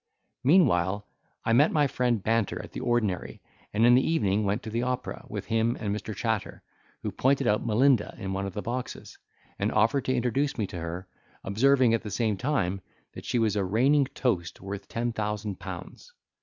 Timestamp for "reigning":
13.63-14.05